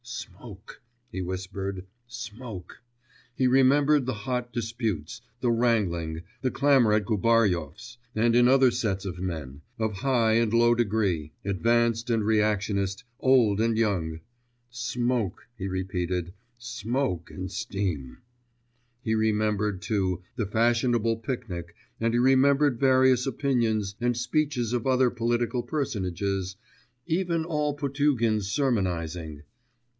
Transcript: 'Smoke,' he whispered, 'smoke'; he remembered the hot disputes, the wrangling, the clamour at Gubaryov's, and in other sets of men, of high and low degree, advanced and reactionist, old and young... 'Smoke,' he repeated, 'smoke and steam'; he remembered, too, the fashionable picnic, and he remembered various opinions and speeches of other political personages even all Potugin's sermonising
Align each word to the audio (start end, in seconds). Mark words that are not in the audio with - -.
'Smoke,' 0.03 0.81
he 1.11 1.21
whispered, 1.21 1.85
'smoke'; 2.07 2.81
he 3.35 3.45
remembered 3.45 4.05
the 4.07 4.13
hot 4.15 4.51
disputes, 4.51 5.21
the 5.41 5.51
wrangling, 5.51 6.23
the 6.41 6.49
clamour 6.49 6.93
at 6.93 7.05
Gubaryov's, 7.05 7.99
and 8.15 8.35
in 8.35 8.47
other 8.47 8.71
sets 8.71 9.05
of 9.05 9.19
men, 9.19 9.61
of 9.77 9.93
high 9.97 10.33
and 10.33 10.53
low 10.53 10.73
degree, 10.73 11.33
advanced 11.45 12.09
and 12.09 12.25
reactionist, 12.25 13.03
old 13.19 13.61
and 13.61 13.77
young... 13.77 14.21
'Smoke,' 14.71 15.47
he 15.55 15.67
repeated, 15.67 16.33
'smoke 16.57 17.29
and 17.29 17.51
steam'; 17.51 18.17
he 19.03 19.13
remembered, 19.13 19.83
too, 19.83 20.23
the 20.35 20.47
fashionable 20.47 21.17
picnic, 21.17 21.75
and 21.99 22.13
he 22.15 22.19
remembered 22.19 22.79
various 22.79 23.27
opinions 23.27 23.93
and 24.01 24.17
speeches 24.17 24.73
of 24.73 24.87
other 24.87 25.11
political 25.11 25.61
personages 25.61 26.55
even 27.05 27.45
all 27.45 27.75
Potugin's 27.75 28.49
sermonising 28.51 29.43